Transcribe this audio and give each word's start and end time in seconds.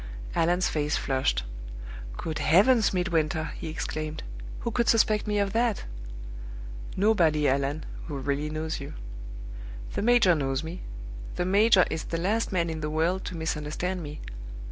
Allan's 0.33 0.67
face 0.67 0.97
flushed. 0.97 1.43
"Good 2.17 2.39
heavens, 2.39 2.91
Midwinter," 2.91 3.51
he 3.59 3.67
exclaimed, 3.67 4.23
"who 4.61 4.71
could 4.71 4.89
suspect 4.89 5.27
me 5.27 5.37
of 5.37 5.53
that?" 5.53 5.83
"Nobody, 6.97 7.47
Allan, 7.47 7.83
who 8.07 8.17
really 8.17 8.49
knows 8.49 8.79
you." 8.79 8.95
"The 9.93 10.01
major 10.01 10.33
knows 10.33 10.63
me. 10.63 10.81
The 11.35 11.45
major 11.45 11.85
is 11.91 12.05
the 12.05 12.17
last 12.17 12.51
man 12.51 12.67
in 12.71 12.81
the 12.81 12.89
world 12.89 13.23
to 13.25 13.37
misunderstand 13.37 14.01
me. 14.01 14.19